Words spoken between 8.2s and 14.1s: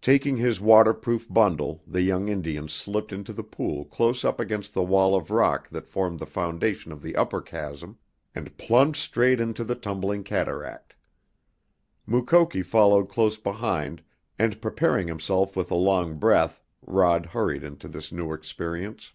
and plunged straight into the tumbling cataract. Mukoki followed close behind